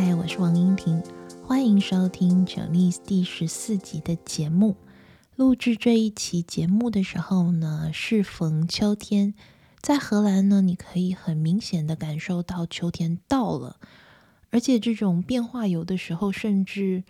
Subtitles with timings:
[0.00, 1.02] 嗨，我是王英婷，
[1.44, 4.76] 欢迎收听《Janice》第十四集的节目。
[5.34, 9.34] 录制这一期节目的时候呢，适逢秋天，
[9.80, 13.80] 在荷兰呢，你可以很明显的感受到秋天到了，
[14.50, 17.02] 而且这种变化有的时候甚至。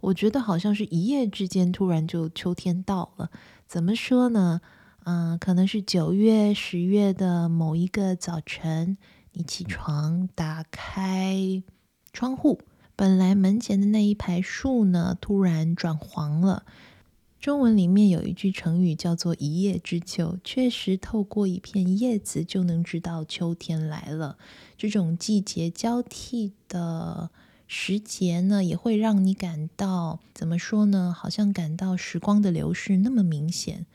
[0.00, 3.30] 我觉得好像是一夜之间，突然就秋天到了。
[3.68, 4.62] 怎么说呢？
[5.04, 8.96] 嗯、可能是九月、十月的某一个早晨，
[9.32, 11.62] 你起床，打开
[12.12, 12.60] 窗户，
[12.96, 16.64] 本来门前的那一排树呢，突然转黄了。
[17.40, 24.36] 中文里面有一句成语叫做“一叶知秋”，确实透过一片叶子就能知道秋天来了。
[24.76, 27.30] 这种季节交替的。
[27.72, 31.14] 时节呢，也会让你感到怎么说呢？
[31.16, 33.86] 好像感到时光的流逝那么明显。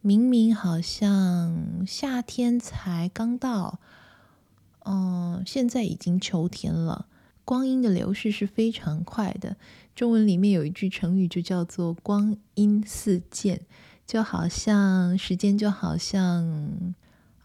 [0.00, 3.80] 明明好像夏天才刚到，
[4.84, 7.06] 嗯，现在已经秋天了。
[7.48, 9.56] 光阴的流逝是非常快的。
[9.96, 13.62] 中文里面有一句成语，就叫做“光阴似箭”，
[14.06, 16.94] 就好像时间就好像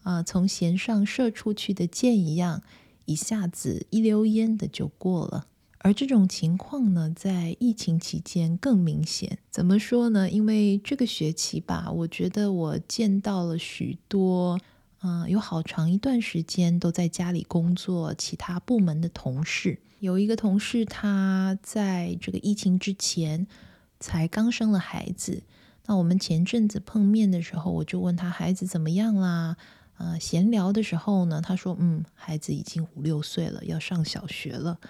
[0.02, 2.62] 啊，从弦上射出去的箭一样，
[3.06, 5.46] 一下子一溜烟的就过了。
[5.78, 9.38] 而这种情况呢，在疫情期间更明显。
[9.50, 10.30] 怎么说呢？
[10.30, 14.60] 因为这个学期吧，我觉得我见到了许多，
[15.00, 19.78] 嗯、有好长一段时间都在家里工作，其他部门的同事。
[19.98, 23.46] 有一个同事，他在这个疫情之前
[23.98, 25.42] 才刚生了孩子。
[25.86, 29.56] 那我们前阵子碰面的时候，我就问他孩子怎么样啦？
[29.96, 34.80] 呃，闲聊的时候呢，他说：“嗯，孩子已经五六岁了，要上小学了。”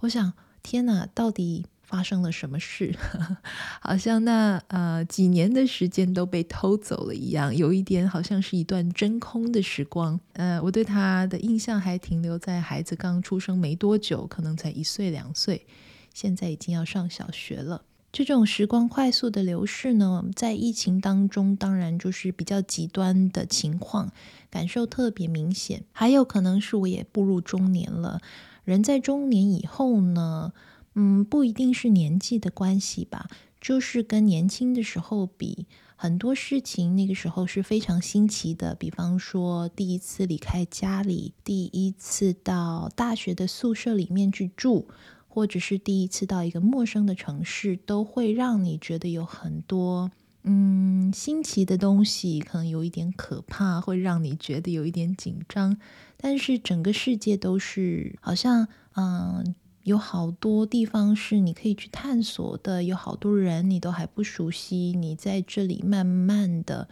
[0.00, 2.94] 我想，天哪，到底发生了什么事？
[3.82, 10.20] 好像那呃几年的时间都被偷走了一样，有一点好像是一段真空的时光。
[10.34, 15.66] 呃，我对他的印象还停留在孩子刚出生没多久，可能才一岁两岁，
[16.14, 17.82] 现在已经要上小学了。
[18.12, 24.12] 这种时光快速的流逝呢，在疫情当中，当然就是比较极端的情况，
[24.48, 25.82] 感受特别明显。
[25.92, 28.20] 还有可能是我也步入中年了。
[28.64, 30.52] 人在中年以后呢，
[30.94, 33.28] 嗯，不一定是年纪的关系吧，
[33.60, 38.74] 就是跟年轻的时候比，很多事情那个时候是非常新奇的。
[38.74, 44.88] 比方说，第一次离开家里，第一次到大学的宿舍里面去住，
[45.28, 50.10] 或者是第一次到一个陌生的城市，都会让你觉得有很多。
[50.42, 55.76] 嗯，新奇的东西可能有一点可怕，会让你觉得有一点紧张。
[56.16, 66.88] 但是整个世界都是好像，嗯，有好多地方是你可以去探索的，有好多人你都还不熟悉，你在这里慢慢的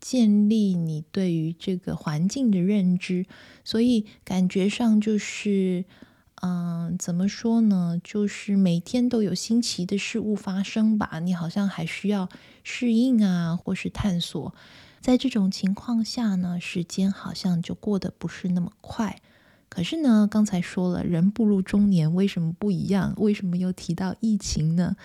[0.00, 3.26] 建立你对于这个环境的认知，
[3.64, 5.84] 所以感觉上就是。
[6.44, 8.00] 嗯，怎么说呢？
[8.02, 12.28] 就是每天都有新奇的事物发生吧，你好像还需要
[12.64, 14.52] 适应啊，或是探索。
[15.00, 19.20] 在这种情况下呢，时间好像就过得不是那么快。
[19.72, 23.14] 可是呢，刚才说了，人步入中年，为什么不一样？
[23.16, 24.96] 为什么又提到疫情呢？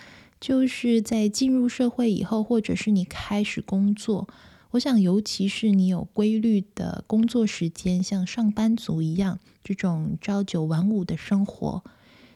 [0.42, 4.28] 就是在进入社会以后，或者是你开始工作。
[4.72, 11.82] 我想，尤其是你有规律的工作时间，像上班族一样，这种朝九晚五的生活，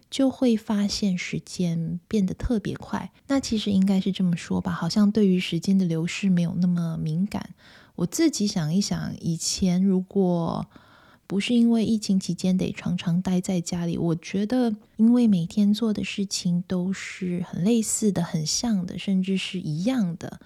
[0.10, 3.12] 就会发现时间变得特别快。
[3.28, 7.50] 那其实应该是这么说吧，好像对于时间的流逝没有那么敏感。
[7.96, 10.66] 我自己想一想，以前如果
[11.32, 20.42] 不是因为疫情期间得常常待在家里，我觉得因为每天做的事情都是很类似的、很像的，甚至是一样的。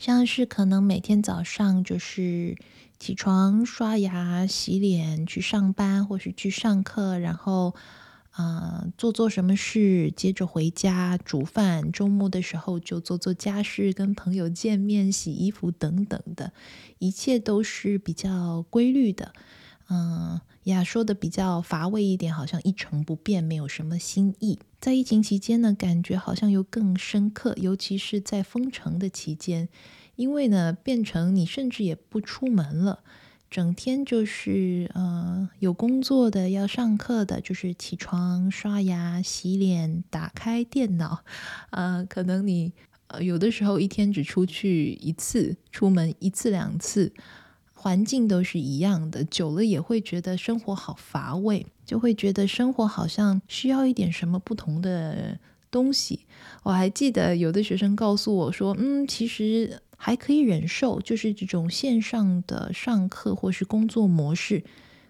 [0.00, 2.56] 像是可能每天早上就是
[2.98, 7.76] 起床、刷牙、洗脸去上班，或是去上课，然后
[8.32, 11.92] 啊、呃、做做什么事，接着回家煮饭。
[11.92, 16.52] 周末的时候就做做家事，跟朋友见面、洗衣服等等的，
[16.98, 19.32] 一切都是比较规律的。
[19.92, 24.58] 嗯，呀，说的比较乏味一点，好像一成不变，没有什么新意。
[24.80, 29.68] 在疫情期间呢，感觉好像又更深刻，尤其是在封城的期间，
[30.14, 33.00] 因为呢，变成你甚至也不出门了，
[33.50, 41.24] 整天就是呃，有工作的，要上课的，就是起床、刷牙、洗脸、打开电脑，
[41.70, 42.72] 呃，可能你
[43.20, 47.12] 有的时候一天只出去一次，出门一次两次。
[47.82, 55.38] 环境都是一样的，久了也会觉得生活好乏味，就会觉得生活好像需要一点什么不同的
[55.70, 56.26] 东西。
[56.62, 64.62] 我还记得有的学生告诉我说：“嗯，其实还可以忍受，就是这种线上的上课或是工作模式，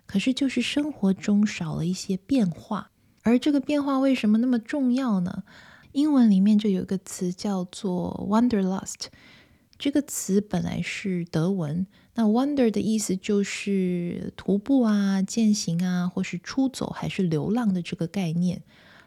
[0.07, 2.93] 可是就是生活中少了一些变化。”
[3.25, 5.43] 而这个变化为什么那么重要呢？
[5.91, 9.07] 英文里面就有一个词叫做 “wanderlust”，
[9.81, 18.63] 这个词本来是德文，那 wonder 的意思就是徒步啊、践行啊，或是出走还是流浪的这个概念。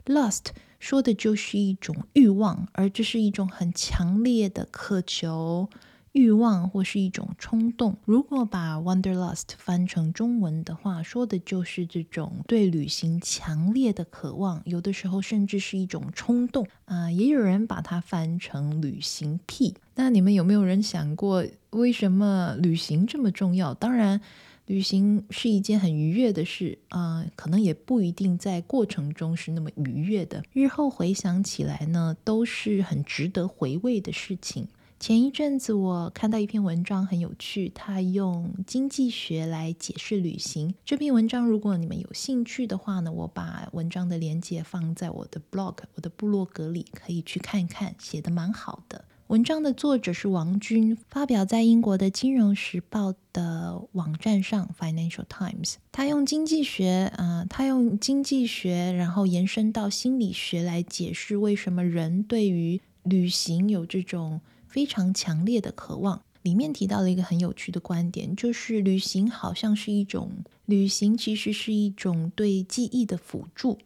[0.07, 0.45] “lust”
[0.79, 5.69] 说的就是一种欲望，而这是一种很强烈的渴求。
[6.13, 7.97] 欲望或是一种冲动。
[8.05, 19.75] 如果把 wanderlust 翻成中文的话，说的就是这种对旅行强烈的渴望，有的时候甚至是一种冲动啊、也有人把它翻成旅行癖。
[19.95, 23.73] 那你们有没有人想过，为什么旅行这么重要？
[23.73, 24.21] 当然，
[24.67, 30.43] 旅行是一件很愉悦的事啊、可能也不一定在过程中是那么愉悦的。
[30.53, 34.67] 日后回想起来呢，都是很值得回味的事情。
[35.03, 40.73] 前一阵子我看到一篇文章很有趣，他用经济学来解释旅行。
[40.85, 49.03] 这篇文章如果你们有兴趣的话呢，我把文章的链接放在我的 blog，我的部落格里，可以去看看，写得蛮好的。
[49.27, 55.73] 文章的作者是王军，发表在英国的《金融时报》的网站上 （Financial Times）。
[55.91, 64.39] 他用经济学，啊、他用经济学，然后延伸到心理学来解释为什么人对于旅行有这种。
[64.73, 70.31] 非常强烈的渴望，里面提到了一个很有趣的观点，就是旅行好像是一种，
[70.65, 73.77] 旅行其实是一种对记忆的辅助。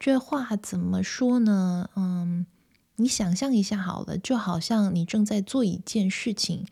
[0.00, 1.90] 这话怎么说呢？
[1.96, 2.46] 嗯，
[2.96, 6.64] 你想象一下好了，就好像你正在做一件事情，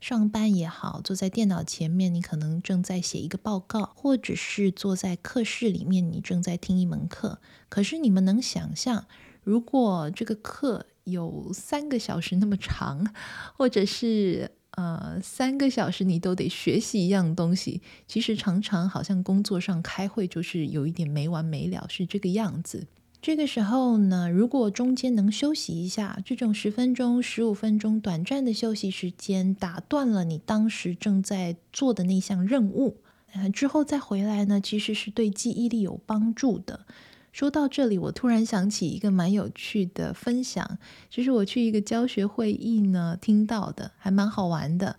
[0.00, 7.38] 上班也好，坐在电脑前面，你可能正在写一个报告，或者是坐在课室里面，你正在听一门课。
[7.68, 9.04] 可是你们能想象，
[9.44, 13.06] 如果这个课有三个小时那么长，
[13.56, 22.86] 或者是呃三个小时你都得学习一样东西，其实常常好像工作上开会就是有一点没完没了，是这个样子。
[23.20, 32.96] 这个时候呢，如果中间能休息一下，这种十分钟、十五分钟短暂的休息时间，打断了你当时正在做的那项任务，
[33.32, 36.84] 呃，之后再回来呢，其实是对记忆力有帮助的。
[37.32, 44.96] 说到这里，我突然想起一个蛮有趣的分享，就是我去一个教学会议呢听到的，还蛮好玩的。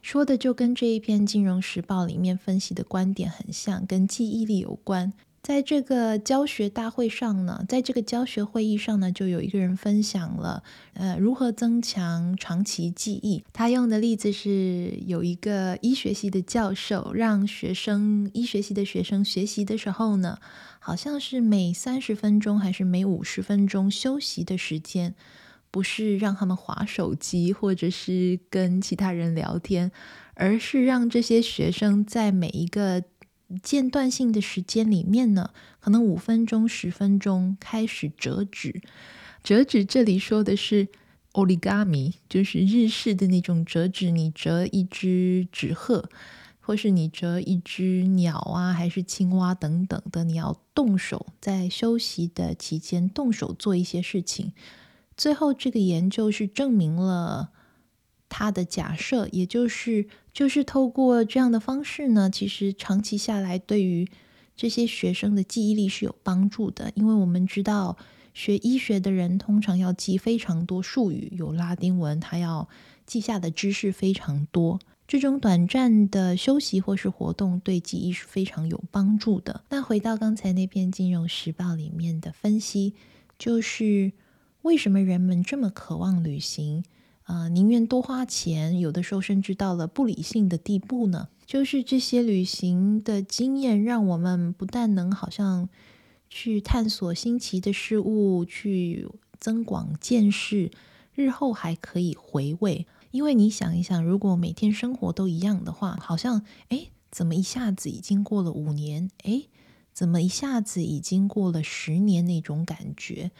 [0.00, 5.12] 说的就跟这一篇《金融时报》里面分析的观点很像，跟记忆力有关。
[5.44, 10.62] 在这个教学大会上呢，在这个教学会议上呢，就有一个人分享了，
[10.94, 13.44] 呃，如何增强长期记忆。
[13.52, 20.38] 他用的例子是有一个医学系的教授，让学生，医学系的学生学习的时候呢，
[20.78, 25.14] 好像是每三十分钟还是每五十分钟休息的时间，
[25.70, 29.92] 不是让他们划手机或者是跟其他人聊天，
[30.36, 33.02] 而是让这些学生在每一个。
[33.62, 38.80] 间断性的时间里面呢，可能五分钟、十分钟开始折纸。
[39.42, 40.88] 折纸这里说的是
[41.32, 44.10] origami，就是日式的那种折纸。
[44.10, 46.08] 你折一只纸鹤，
[46.60, 54.52] 或是你折一只鸟啊，还是青蛙等等的，你要动手，在休息的期间动手做一些事情。
[55.16, 57.50] 最后，这个研究是证明了。
[58.36, 64.08] 他的假设，也就是就是透过这样的方式呢，其实长期下来对于
[64.56, 66.90] 这些学生的记忆力是有帮助的。
[66.96, 67.96] 因为我们知道，
[68.32, 72.68] 学医学的人通常要记非常多术语，有拉丁文，他要
[73.06, 74.80] 记下的知识非常多。
[75.06, 79.62] 这种短暂的休息或是活动，对记忆是非常有帮助的。
[79.68, 82.94] 那回到刚才那篇《金融时报》里面的分析，
[83.38, 84.10] 就是
[84.62, 86.82] 为什么人们这么渴望旅行？
[87.24, 91.28] 呃，宁愿多花钱，有的时候甚至到了不理性的地步呢。
[91.46, 95.68] 就是这些旅行的经验，让我们不但能好像
[96.28, 100.70] 去探索新奇的事物，去增广见识，
[101.14, 102.86] 日后还可以回味。
[103.10, 109.10] 因为你想一想，如果每天生活都一样的话，好像哎，怎么一下子已经过了五年？
[109.22, 109.44] 哎，
[109.92, 113.30] 怎么一下子已经过了十年那种感觉？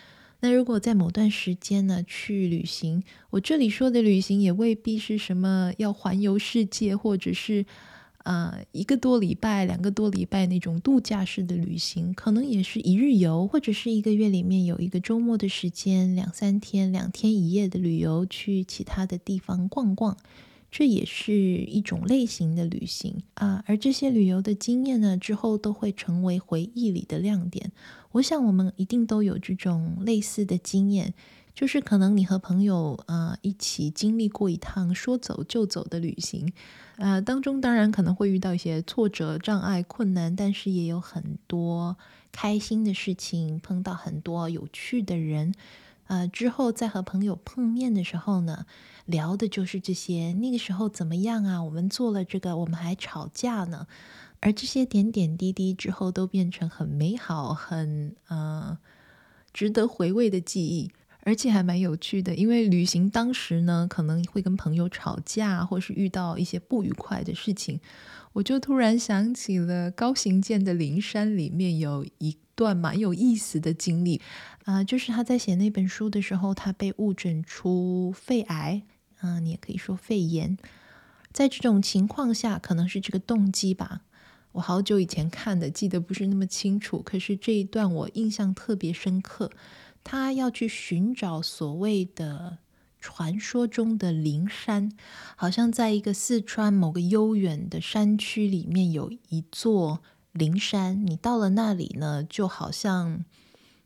[0.44, 7.64] 那如果在某段时间呢，去旅行，我这里说的旅行也未必是什么要环游世界，或者是、
[8.24, 20.14] 呃、一个多礼拜、两个多礼拜那种度假式的旅行，可能也是一日游，或者是一个月里面有一个周末的时间，两三天、两天一夜的旅游，去其他的地方逛逛。
[20.76, 23.22] 这也是一种类型的旅行。
[23.34, 27.70] 啊，而这些旅游的经验呢，之后都会成为回忆里的亮点。
[28.10, 31.14] 我想我们一定都有这种类似的经验，
[31.54, 36.52] 就是可能你和朋友啊一起经历过一趟说走就走的旅行，
[36.96, 41.96] 呃，当中当然可能会遇到一些挫折、障碍、困难，但是也有很多
[42.32, 45.54] 开心的事情，碰到很多有趣的人，
[46.08, 48.66] 呃，之后再和朋友碰面的时候呢，
[49.06, 50.32] 聊的就是这些。
[50.34, 51.62] 那个时候怎么样啊？
[51.62, 53.86] 我们做了这个，我们还吵架呢。
[54.40, 58.78] 而这些点点滴滴之后，都变成很美好、很呃
[59.52, 60.90] 值得回味的记忆。
[61.26, 67.80] 而且还蛮有趣的，因为旅行当时呢，可能会跟朋友吵架，或是遇到一些不愉快的事情，
[68.34, 74.20] 我就突然想起了高行健的《灵山》里面有一段蛮有意思的经历
[74.64, 78.82] 啊、呃，就是他在写那本书的时候，他被误诊出肺癌，
[79.24, 80.58] 嗯、你也可以说肺炎。
[81.32, 84.02] 在这种情况下，可能是这个动机吧，
[84.52, 89.50] 我好久以前看的，记得不是那么清楚，可是这一段我印象特别深刻。
[90.04, 92.58] 他要去寻找所谓的
[93.00, 94.92] 传说中的灵山，
[95.34, 100.02] 好像在一个四川某个悠远的山区里面有一座
[100.32, 101.06] 灵山。
[101.06, 103.24] 你到了那里呢，就好像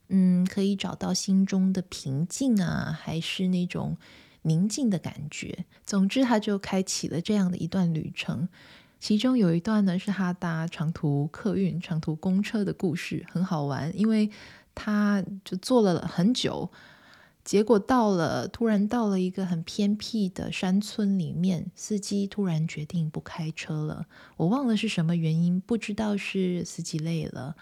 [0.08, 3.96] 嗯，可以找到心中的平静啊，还是那种
[4.42, 5.64] 宁静的感觉。
[5.84, 8.48] 总之，他就开启了这样的一段旅程。
[9.00, 14.30] 其中有一段呢，是他搭长途客运、长途公车的故事，很好玩，因为。
[14.80, 16.70] 他就坐了很久，
[17.42, 24.06] 结果到了，突然到了一个很偏僻的山村里面，司机突然决定不开车了。
[24.36, 27.56] 我忘了是什么原因，不知道是司机累了，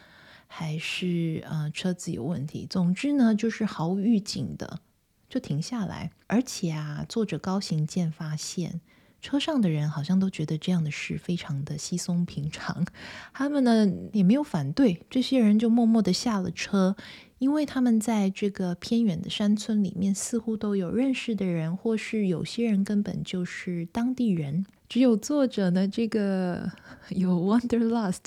[0.47, 2.67] 还是呃车子有问题。
[2.69, 4.81] 总之呢，就是毫无预警的
[5.29, 8.81] 就停下来，而且啊，作者高行健发现。
[9.23, 12.87] 车上的人好像都觉得这样的事非常的稀松平常，
[13.35, 16.95] 他们呢也没有反对，这些人就默默的下了车，
[17.39, 24.65] 因为他们在这个偏远的山村里面似乎都有认识的人，或是有些人根本就是当地人。
[24.89, 26.71] 只有作者呢，这个
[27.11, 28.27] 有 Wanderlust，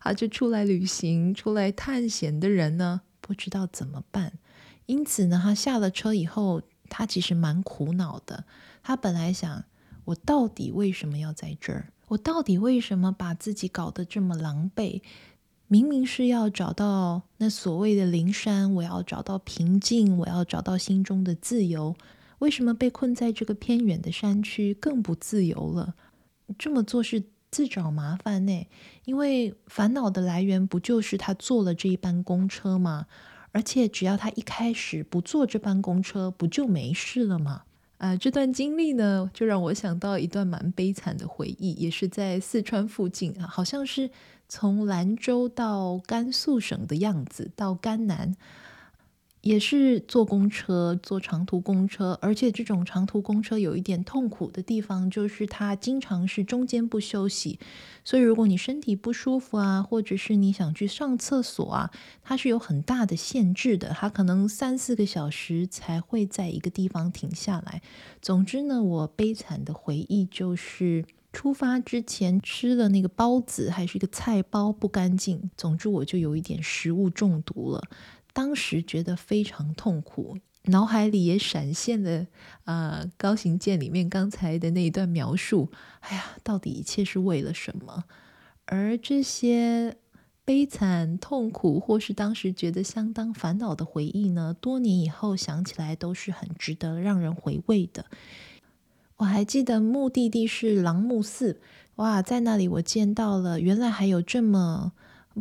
[0.00, 4.32] 他就出来旅行、出来探险的人呢，不知道怎么办。
[4.88, 8.44] 因此呢，他下了车以后，他其实蛮苦恼的。
[8.82, 9.64] 他本来想。
[10.08, 11.92] 我到底为什么要在这儿？
[12.06, 15.02] 我到底为什么把自己搞得这么狼狈？
[15.66, 21.94] 明明是要找到那所谓的灵山，我要找到平静，我要找到心中的自由。
[22.38, 25.94] 为什么被困在这个偏远的山区更不自由了？
[26.56, 28.66] 这么做是自找麻烦呢？
[29.04, 33.04] 因为烦恼的来源不就是他坐了这一班公车吗？
[33.58, 37.62] 而且只要他一开始不坐这班公车，不就没事了吗？
[37.96, 44.08] 啊、呃，这段经历呢，就让我想到一段蛮悲惨的回忆，也是在四川附近啊，好像是
[44.48, 48.36] 从兰州到甘肃省的样子，到甘南。
[49.48, 57.58] 也是坐公车，坐长途公车，而且这种长途公车有一点痛苦的地方，就是它经常是中间不休息。
[58.04, 61.90] 所以如果你身体不舒服啊，或者是你想去上厕所啊，
[62.22, 67.80] 它是有很大的限制的，它可能三四个小时才会在一个地方停下来。
[68.20, 75.50] 总之呢，我悲惨的回忆就是出发之前吃了那个包子，还是一个菜包不干净。
[75.56, 77.82] 总之我就有一点食物中毒了。
[78.32, 82.26] 当时觉得非常痛苦，脑海里也闪现了
[82.64, 85.70] 啊、呃，高行健里面刚才的那一段描述。
[86.00, 88.04] 哎呀，到底一切是为了什么？
[88.66, 89.96] 而这些
[90.44, 94.54] 悲惨、痛苦，或是当时觉得相当烦恼的回忆呢？
[94.60, 98.04] 多年以后想起来，都是很值得让人回味的。
[99.16, 101.60] 我还记得目的地是朗木寺，
[101.96, 104.92] 哇，在那里我见到了，原来还有这么。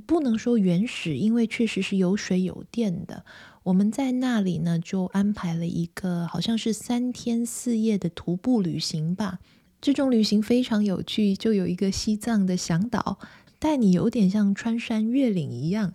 [0.05, 3.25] 不能说原始，因为确实是有水有电的。
[3.63, 9.39] 我们在那里呢，就安排了一个好像是三天四夜的徒步旅行吧。
[9.81, 13.19] 这种旅行非常有趣，就有一个西藏的向导
[13.59, 15.93] 带你，有点像穿山越岭一样，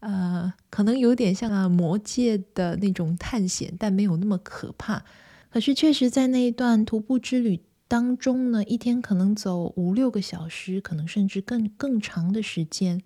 [0.00, 5.04] 呃，可能有点像啊魔界的那种探险，但没有那么可怕。
[5.50, 13.02] 可是确实在那一段徒步之旅当中呢，一天可能走五六个小时，可能甚至更更长的时间。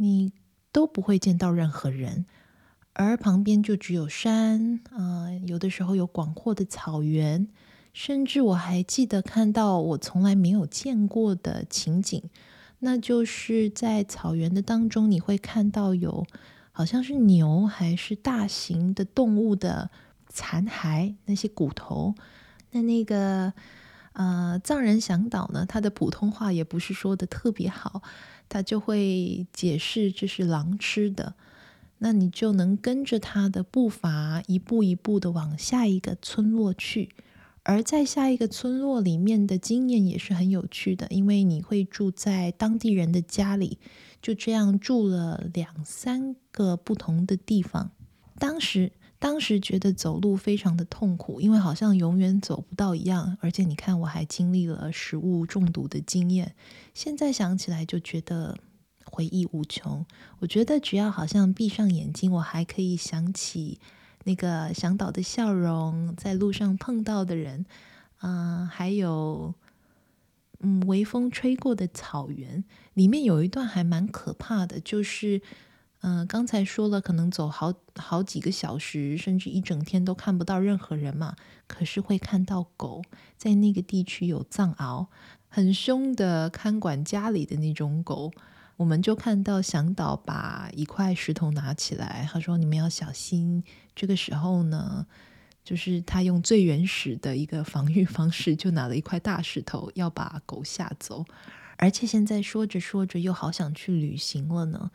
[0.00, 0.32] 你
[0.72, 2.24] 都不会见到任何人，
[2.92, 7.48] 而旁边就只有山，啊、有的时候有广阔的草原，
[7.92, 12.22] 甚至我还记得看到我从来没有见过的情景，
[12.78, 16.24] 那就是在草原的当中，你会看到有
[16.70, 19.90] 好像是牛还是大型的动物的
[20.28, 22.14] 残骸，那些骨头。
[22.70, 23.52] 那那个
[24.12, 28.02] 呃藏人向导呢，他的普通话也不是说的特别好。
[28.48, 31.34] 他就会解释这是狼吃的，
[31.98, 37.10] 那你就能跟着他的步伐一步一步的往下一个村落去。
[37.64, 43.78] 而在下一个村落里面的经验也是很有趣的，因为你会住在当地人的家里，
[44.22, 47.90] 就这样住了两三个不同的地方。
[48.38, 53.36] 当时，当时觉得走路非常的痛苦，因为好像永远走不到一样。
[53.40, 56.54] 而且你看，我还经历了食物中毒的经验。
[56.94, 58.56] 现在想起来就觉得
[59.04, 60.04] 回忆无穷。
[60.38, 63.80] 我觉得只要好像闭上眼睛，我还可以想起。
[64.24, 67.64] 那个向导的笑容，在路上碰到的人，
[68.18, 69.54] 啊、呃，还有，
[70.58, 75.40] 嗯，微风吹过的草原，里面有一段还蛮可怕的，就是，
[76.00, 81.34] 嗯、刚才说了，可能走好好几个小时，甚至一整天都看不到任何人嘛，
[81.66, 83.02] 可是会看到狗，
[83.36, 85.08] 在那个地区有藏獒，
[85.48, 88.32] 很凶的看管家里的那种狗。
[88.76, 93.64] 我们就看到向导把一块石头拿起来，他说：“你们要小心。”
[93.96, 95.04] 这个时候呢，
[95.64, 101.24] 就是他用最原始的一个防御方式，就拿了一块大石头要把狗吓走。
[101.76, 104.92] 而且现在说着说着，又好想去旅行了呢。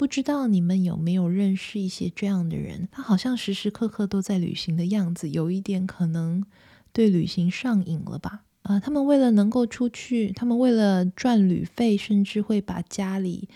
[0.00, 2.88] 不知道你们有没有认识一些这样的人？
[2.90, 6.42] 他好像时时刻刻都在旅行的样子，有一点可能
[6.90, 8.44] 对旅行上瘾了吧。
[8.62, 13.50] 啊、他们为了能够出去，他们为了赚旅费，甚至会把家里，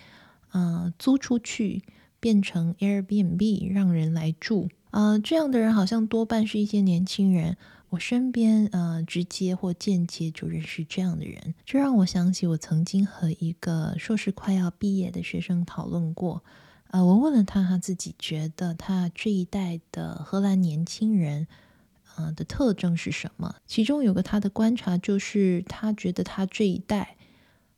[0.52, 1.82] 呃，租出去
[2.20, 4.68] 变成 Airbnb 让人来住。
[4.90, 7.56] 呃，这样的人好像多半是一些年轻人。
[7.90, 11.54] 我身边，呃，直接或间接就认识这样的人。
[11.64, 16.42] 这让我想起我曾经和一个硕士快要毕业的学生讨论过。
[16.88, 21.46] 呃，我问了他，他自己觉得他这一代的荷兰年轻人。
[22.16, 23.56] 呃的特征是什么？
[23.66, 27.16] 其中有个他的观察，就是他觉得他这一代，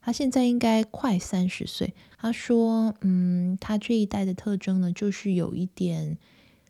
[0.02, 1.94] 他现在应该快三十岁。
[2.18, 6.18] 他说，嗯，他这一代的特征呢，就是有一点，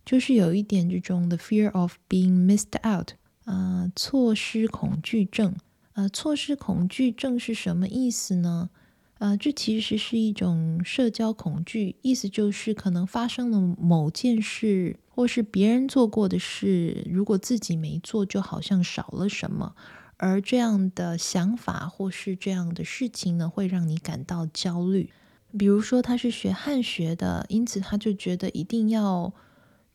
[0.05, 3.15] 就是有一点这种 the fear of being missed out，
[3.47, 5.55] 呃，错失恐惧症。
[5.95, 8.71] 呃，错失恐惧症是什么意思呢？
[9.19, 19.75] 呃，这其实是一种社交恐惧，意思就是可能发生了某件事，或是别人做过的事，如果自己没做，就好像少了什么。
[20.19, 25.11] 而这样的想法或是这样的事情呢，会让你感到焦虑。
[25.59, 29.33] 比如说，他是学汉学的，因此他就觉得一定要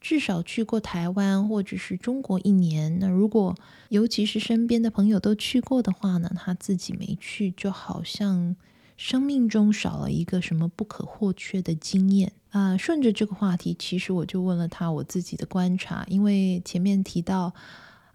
[0.01, 2.99] 至少去过台湾或者是中国一年。
[2.99, 3.55] 那如果
[3.87, 8.57] 尤其是身边的朋友都去过的话呢，他自己没去，就好像。
[8.97, 17.51] 生命中少了一个什么不可或缺的经验啊、顺着这个话题，其实我就问了他我自己的观察，因为前面提到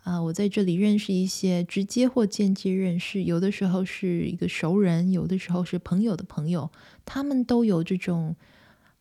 [0.05, 6.71] 啊、我在这里认识一些直接或间接认识，有的时候是一个熟人，有的时候是朋友的朋友，
[7.05, 8.37] 他们都有这种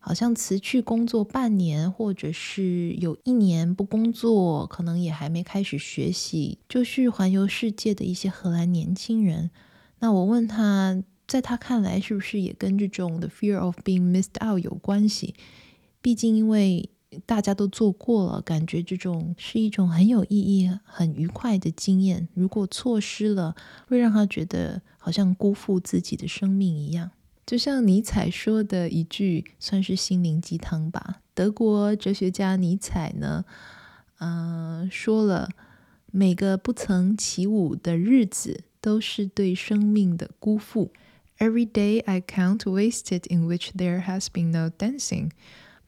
[0.06, 9.50] 好像辞去工作半年，或者是有一年不工作，可能也还没开始学习，就去环游世界的一些荷兰年轻人。
[9.98, 11.02] 那我问他。
[11.26, 15.34] 在他看来，是不是也跟这种 the fear of being missed out 有关系？
[16.00, 16.88] 毕竟，因为
[17.26, 22.28] 大家都做过了，感觉这种是一种很有意义、很愉快的经验。
[22.32, 23.56] 如果错失了，
[23.88, 27.10] 会让他觉得好像辜负自己的生命一样。
[27.46, 31.22] 就像尼采说的一句，算是心灵鸡汤吧。
[31.32, 33.44] 德国哲学家尼采呢，
[34.18, 35.48] 嗯、呃，说了，
[36.10, 40.90] 每个不曾起舞的日子，都是对生命的辜负。
[41.38, 45.30] Every day I count wasted in which there has been no dancing。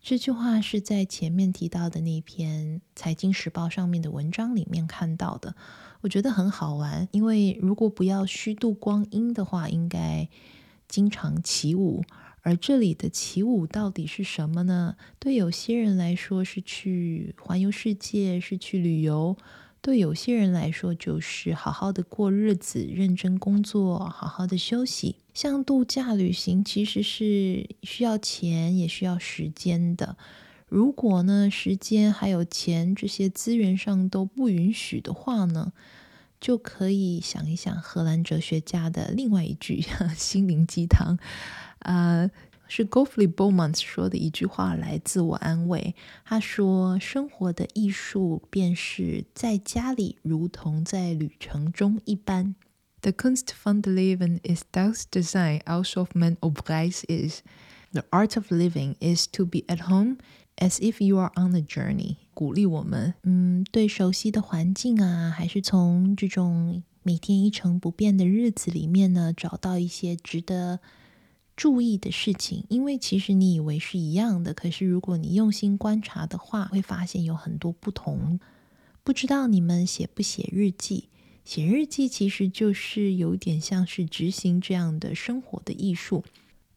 [0.01, 5.57] 这句话是在前面提到的那篇《财经时报》上面的文章里面看到的，
[6.03, 7.09] 我觉得很好玩。
[7.11, 10.29] 因为如果不要虚度光阴的话，应该
[10.89, 12.03] 经常起舞。
[12.43, 14.97] 而这里的起舞到底是什么呢？
[15.19, 19.37] 对有些人来说是去环游世界，是去旅游。
[19.81, 25.17] 对有些人来说，就是好好的过日子，认真工作，好好的休息。
[25.35, 30.17] 像度假旅行，其实是需要钱，也需要时间的。
[30.69, 35.73] 如果呢，时间还有钱这些资源上都不允许的话呢，
[36.41, 39.85] 就可以想一想荷兰哲学家的另外一句
[40.17, 41.19] 心灵鸡汤，
[41.81, 42.31] 啊、呃。
[42.71, 45.95] 是 Gottlieb Bomans 说的一句话来自我安慰。
[46.27, 52.55] 他说：“生活的艺术便是在家里如同在旅程中一般。”
[53.01, 57.43] The Kunst van het leven is thuis te zijn alsof men op reis is.
[57.93, 60.19] The art of living is to be at home
[60.59, 62.17] as if you are on a journey.
[62.35, 70.81] 鼓励我们，嗯，对熟悉的环境啊，还是从这种每天一成不变的日子里面呢，找到一些值得。
[71.57, 78.39] 注意的事情，因为其实你以为是一样的，可是如果你用心观察的话，会发现有很多不同。
[79.03, 81.09] 不知道你们写不写日记？
[81.45, 86.23] 写日记其实就是有点像是执行这样的生活的艺术。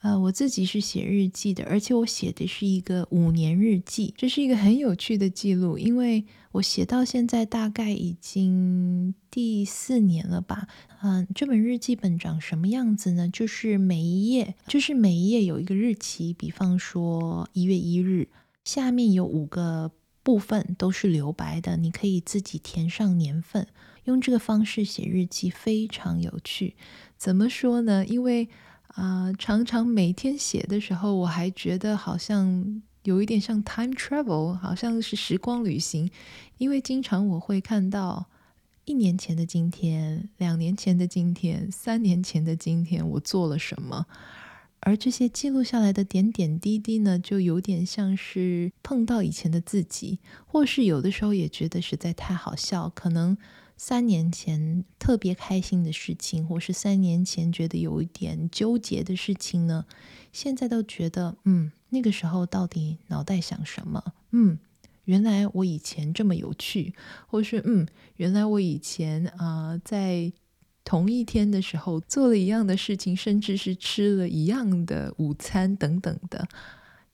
[0.01, 10.67] 呃，我自己是写日记的，而且我写的是一个五年日记，这是一个很有趣的记录，因为我写到现在大概已经第四年了吧。
[11.03, 13.29] 嗯，这本日记本长什么样子呢？
[13.29, 18.29] 就是每一页，就是每一页有一个日期，比方说一月一日，
[18.63, 19.91] 下面有五个
[20.23, 23.67] 部分都是留白的，你可以自己填上年份。
[24.05, 26.75] 用这个方式写日记非常有趣，
[27.17, 28.03] 怎么说呢？
[28.03, 28.49] 因为
[28.95, 36.12] 啊、常常每天写的时候，我还觉得好像有一点像 time travel，好像是时光旅行。
[36.58, 38.25] 因为经常我会看到
[38.86, 44.06] 一年前的今天、两年前的今天、三年前的今天，我做了什么。
[44.82, 53.38] 而这些记录下来的点点滴滴呢，就有点像是碰到以前的自己，或是有的时候也觉得实在太好笑，可能。
[53.84, 59.88] 三年前特别开心的事情，或是三年前觉得有一点纠结的事情呢，
[60.32, 64.13] 现在都觉得，嗯，那个时候到底脑袋想什么？
[64.34, 64.60] 嗯，
[65.06, 66.94] 原来我以前这么有趣，
[67.26, 70.32] 或是嗯，原来我以前啊、在
[70.84, 76.48] 同一天的时候做了一样的事情，甚至是吃了一样的午餐等等的，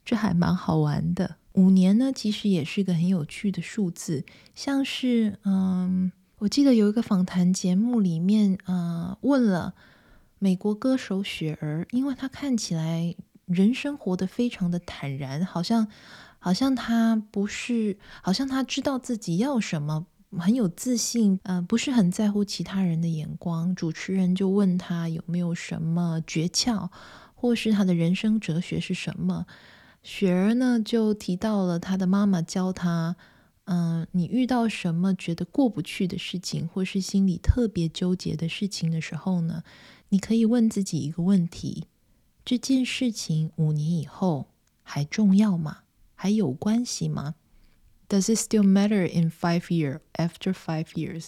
[0.04, 1.38] 这还蛮好玩的。
[1.54, 6.12] 五年呢，其实也是个很有趣的数字，像是嗯。
[6.39, 9.73] 我记得有一个访谈节目里面，呃，问了
[10.38, 13.15] 美国歌手雪儿，因为她看起来
[13.47, 15.88] 人生活得非常的坦然，好像
[16.38, 20.06] 好像她不是，好像她知道自己要什么，
[20.38, 23.73] 很有自信，呃，不是很在乎其他人的眼光。
[23.73, 26.91] 主持人就问她有没有什么诀窍，
[27.34, 29.47] 或是她的人生哲学是什么？
[30.04, 33.15] 雪儿呢就提到了她的妈妈教她。
[33.70, 39.64] 嗯，你遇到什么觉得过不去的事情，或是心里特别纠结的事情的时候呢？
[40.10, 41.88] 你可以问自己一个问题：
[42.46, 44.48] 这件事情五年以后
[44.84, 45.80] 还重要吗？
[46.16, 47.36] 还有关系吗
[48.08, 51.28] ？Does it still matter in five year after five years？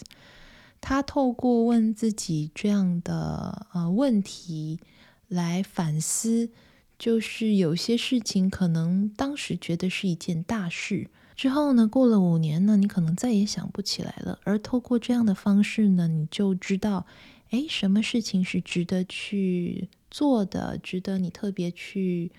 [0.80, 4.80] 他透过问自己这样的呃问题
[5.28, 6.49] 来反思，
[6.97, 11.10] 就是有些事情可能当时觉得是一件大事。
[11.39, 14.38] 之后呢，过了五年呢，你可能再也想不起来了。
[14.43, 17.06] 而透过这样的方式呢，你就知道，
[17.52, 22.34] 哎，什么事情是值得去做的，值得你特别去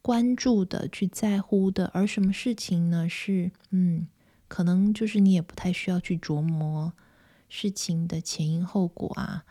[0.00, 1.90] 关注的、去在乎的。
[1.92, 4.06] 而什么事情呢，是嗯，
[4.46, 6.92] 可能就是你也不太需要去琢磨
[7.48, 9.42] 事情的前因后果啊。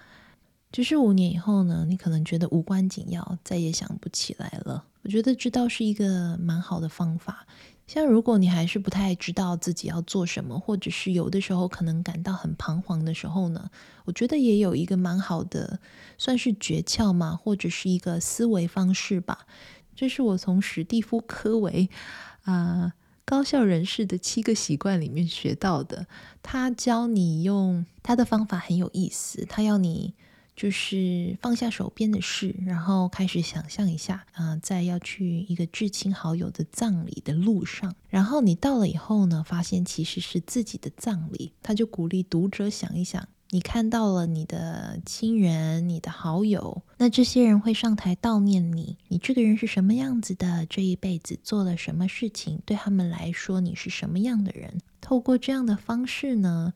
[0.71, 4.86] 就是五年以后呢，你可能觉得无关紧要，再也想不起来了。
[5.02, 7.45] 我觉得知道是一个蛮好的方法。
[7.88, 13.71] 像如果你还是不太知道自己要做什么，或者是有的时候可能感到很彷徨的时候呢，
[14.04, 15.80] 我觉得也有一个蛮好的，
[16.17, 19.47] 算是诀窍嘛，或者是一个思维方式吧。
[19.95, 21.89] 这是我从史蒂夫·科维
[22.43, 26.08] 啊高效人士的七个习惯里面学到的。
[26.43, 30.13] 他教你用他的方法很有意思，他要你。
[30.57, 41.53] 就是放下手边的事，然后开始想象一下，啊、呃，在要去一个至亲好友的葬礼的路上，然后你到了以后呢，发现其实是自己的葬礼。
[41.61, 50.65] 他就鼓励读者想一想，你看到了你的亲人、你的好友，那这些人会上台悼念你，你这个人是什么样子的？
[50.65, 52.59] 这一辈子做了什么事情？
[52.65, 54.81] 对他们来说，你是什么样的人？
[55.01, 56.73] 透过这样的方式呢，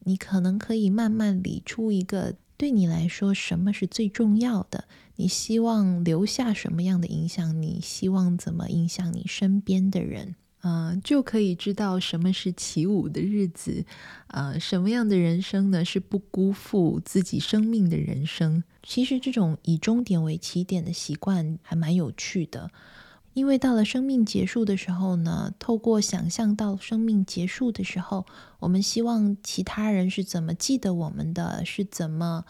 [0.00, 2.34] 你可能可以慢慢理出一个。
[2.58, 4.84] 对你来说，什么是最重要的？
[5.14, 7.62] 你希望留下什么样的影响？
[7.62, 10.34] 你希望怎么影响你身边的人？
[10.62, 13.84] 嗯、就可以知道什么是起舞的日子。
[14.26, 15.84] 呃，什么样的人生呢？
[15.84, 18.64] 是不辜负自己生命的人生。
[18.82, 22.72] 其实，这种以终点为起点的习惯还蛮有趣的。
[23.38, 28.26] 因为到了生命结束的时候呢，透过想象到生命结束的时候，
[28.58, 32.44] 我们希望其他人是怎么记得我们的，是怎么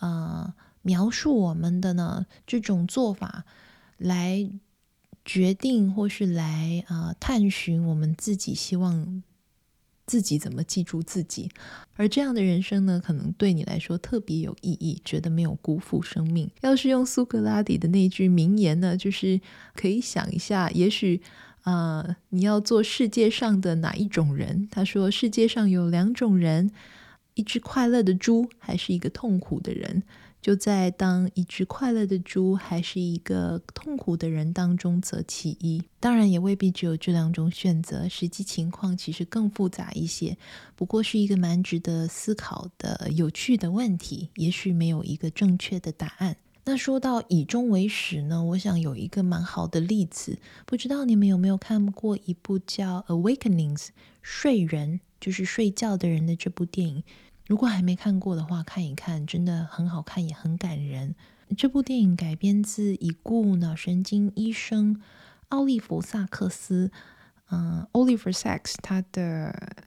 [0.00, 2.26] 呃描述我们的呢？
[2.48, 3.44] 这种做法
[3.96, 4.50] 来
[5.24, 9.22] 决定或是来呃探寻我们自己希望。
[10.06, 11.50] 自己怎么记住自己？
[11.96, 16.50] 而这样的人生呢，可能对你来说特别有意义，觉得没有辜负生命。
[16.60, 19.40] 要是用苏格拉底的那句名言呢，就是
[19.74, 21.20] 可以想一下，也许
[21.62, 24.68] 啊、你要做世界上的哪一种人？
[24.70, 26.70] 他说，世界上有两种人：
[27.32, 30.02] 一只快乐的猪，还是一个痛苦的人？
[30.44, 35.82] 就在当一只快乐的猪还是一个痛苦的人当中择其一。
[35.98, 40.36] 当然，也未必只有这两种选择，实际情况其实更复杂一些。
[40.76, 46.36] 不过是一个蛮值得思考的有趣的问题，也许没有一个正确的答案。
[46.66, 53.76] 那说到以终为始呢，我想有一个蛮好的例子，不知道你们有没有看过一部叫《Awakenings》
[54.20, 57.02] 睡人，就是睡觉的人的这部电影。
[57.46, 61.14] 如果还没看过的话，看一看，真的很好看，也很感人。
[61.56, 65.00] 这部电影改编自已故脑神经医生
[65.48, 66.90] 奥利弗·萨克斯，
[67.50, 69.86] 嗯，Oliver Sacks 他的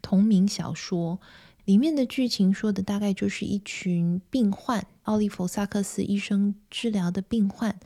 [0.00, 1.20] 同名小说。
[1.64, 7.78] 里面的剧情说的大概就是一群病患，奥利弗·萨克斯医生治疗的病患，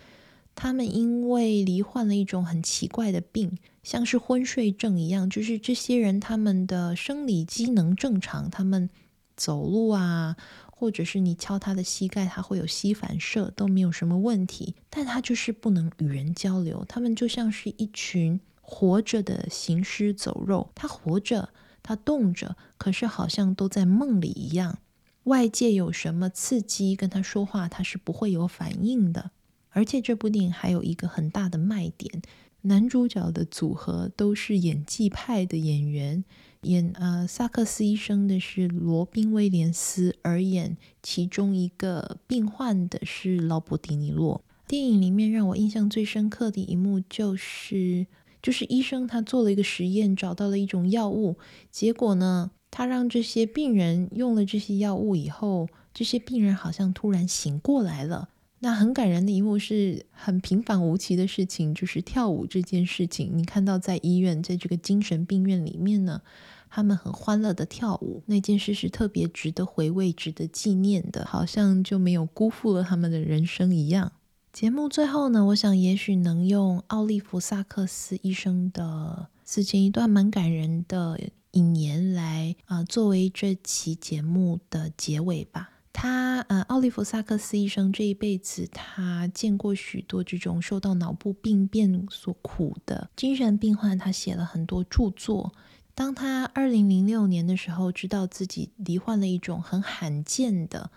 [0.54, 8.88] 他们因为罹患了一种很奇怪的病，像是昏睡症一样，就是这些人他们的生理机能正常，他们
[9.36, 10.36] 走路啊，
[10.70, 21.50] 或者是你敲他的膝盖，他会有膝反射，都没有什么问题，但他就是不能与人交流，他们就像是一群活着的行尸走肉，他活着。
[21.88, 24.78] 他动着，可是好像都在梦里一样。
[25.22, 29.30] 外界有什么刺激跟他说话，他是不会有反应的。
[29.70, 32.22] 而且这部电影还有一个很大的卖点，
[32.62, 36.24] 男主角的组合都是演技派的演员。
[36.66, 44.44] 演呃萨克斯医生的是罗宾威廉斯，而演其中一个病患的是劳勃迪尼洛。
[44.68, 48.06] 电影里面让我印象最深刻的一幕就是。
[48.42, 51.36] 就是医生他做了一个实验，找到了一种药物，
[51.72, 58.28] 结果呢，他让这些病人用了这些药物以后，这些病人好像突然醒过来了。
[58.60, 63.32] 那很感人的一幕是很平凡无奇的事情，就是跳舞这件事情。
[63.34, 66.22] 你看到在医院，在这个精神病院里面呢，
[66.68, 74.12] 他们很欢乐的跳舞，那件事是特别值得回味、值得纪念的，好像就没有辜负了他们的人生一样。
[74.52, 85.70] 节目最后呢，我想也许能用奥利弗·萨克斯医生的死前一段蛮感人的引言来啊、作为这期节目的结尾吧。
[85.92, 95.54] 他呃，奥利弗·萨克斯医生这一辈子，他见过许多这种受到脑部病变所苦的精神病患，他写了很多著作。
[95.96, 100.90] 当他二零零六年的时候，知道自己罹患了一种很罕见的。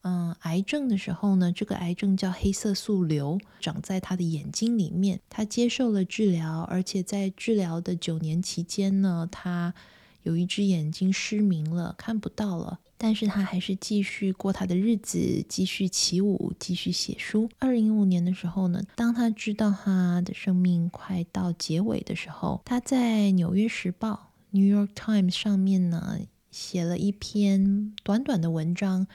[0.00, 5.20] 嗯，癌症的时候呢，这个癌症叫黑色素瘤，长在他的眼睛里面。
[5.28, 9.74] 他接受了治疗，而且在治疗的九年期间呢，他
[10.22, 12.80] 有一只眼睛失明了，看不到了。
[12.96, 17.48] 但是他还是继续过他的日子，继续起舞，继续写书。
[17.58, 29.06] 二零一五年的时候呢，当他知道他的生命快到结尾的时候，他在《纽约时报》（New York Times） 上面呢，写了一篇短短的文章。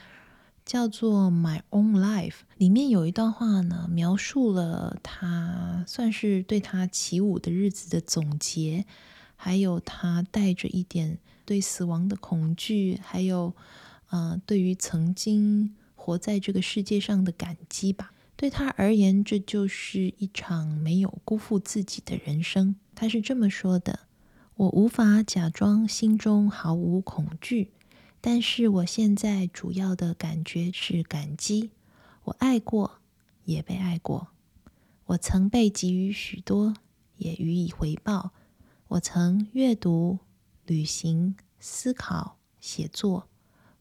[0.65, 8.85] 叫做《My Own Life》，里面有一段话呢，描述了他算是对他起舞的日子的总结，
[9.35, 11.17] 还有他带着一点
[11.49, 13.55] 对死亡的恐惧，还有
[14.11, 18.13] 呃，对于曾经活在这个世界上的感激吧。
[18.35, 22.75] 对他而言，这就是一场没有辜负自己的人生。
[22.93, 24.01] 他是这么说的
[24.57, 27.71] ：“我无法假装心中毫无恐惧。”
[28.21, 31.71] 但是我现在主要的感觉是感激。
[32.25, 32.99] 我爱过，
[33.45, 34.27] 也被爱过。
[35.07, 36.75] 我曾被给予许多，
[37.17, 38.33] 也予以回报。
[38.89, 40.19] 我曾阅读、
[40.69, 43.27] 旅行、思考、写作。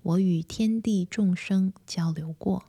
[0.00, 2.64] 我与天地众生交流过，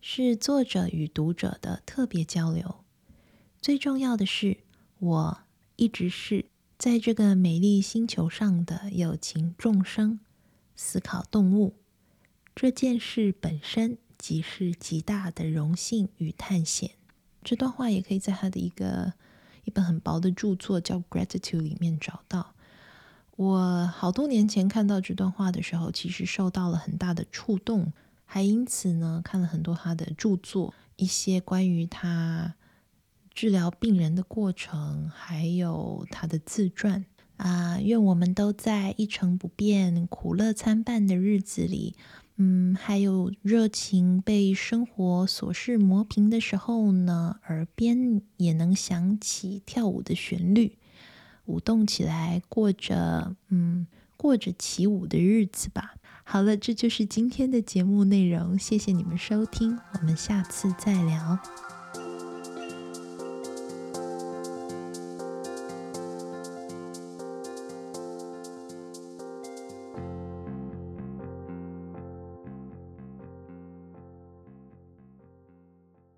[0.00, 2.84] 是作者与读者的特别交流。
[3.60, 4.58] 最重要的是，
[5.00, 5.38] 我
[5.74, 6.46] 一直是
[6.78, 10.20] 在这个美丽星球上的有情众生。
[10.76, 11.74] 思考动物
[12.54, 16.92] 这件事本身即是极大的荣幸与探险。
[17.42, 19.14] 这段话也可以在他的一个
[19.64, 22.54] 一本很薄的著作叫《Gratitude》里面找到。
[23.42, 27.92] 我好多年前看到这段话的时候，其实受到了很大的触动，
[28.24, 32.54] 还因此呢看了很多他的著作，一些关于他
[33.34, 37.04] 治疗病人的过程，还有他的自传。
[37.38, 41.96] 啊，愿我们都在一成不变、苦乐参半的日子里，
[42.36, 50.76] 嗯，还有热情被生活琐事磨平的时候呢，耳边也能响起跳舞的旋律，
[51.46, 55.94] 舞动起来，过着嗯，过着起舞的日子吧。
[56.24, 61.38] 好了，这就是今天的节目内容，谢谢你们收听，我们下次再聊。